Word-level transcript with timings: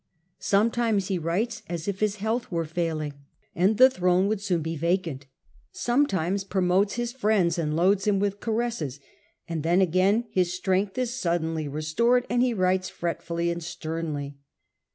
Sometimes 0.39 1.09
he 1.09 1.19
writes 1.19 1.61
as 1.69 1.87
if 1.87 1.99
his 1.99 2.15
health 2.15 2.51
was 2.51 2.71
fail 2.71 2.97
His 3.01 3.11
dissimu 3.11 3.13
ing, 3.13 3.19
and 3.53 3.77
the 3.77 3.87
throne 3.87 4.27
would 4.29 4.41
soon 4.41 4.63
be 4.63 4.75
vacant, 4.75 5.27
sometimes 5.71 6.43
promotes 6.43 6.95
his 6.95 7.13
friend 7.13 7.55
and 7.59 7.75
loads 7.75 8.07
him 8.07 8.17
with 8.19 8.39
ca 8.39 8.49
resses, 8.49 8.99
and 9.47 9.61
then 9.61 9.79
again 9.79 10.25
his 10.31 10.53
strength 10.55 10.97
is 10.97 11.13
suddenly 11.13 11.67
restored 11.67 12.25
and 12.31 12.41
he 12.41 12.51
writes 12.51 12.89
fretfully 12.89 13.51
and 13.51 13.63
sternly. 13.63 14.39